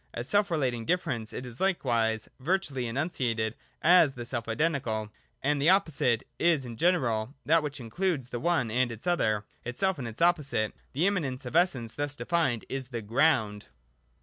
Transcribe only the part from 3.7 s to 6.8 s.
as the self identical. And the opposite is in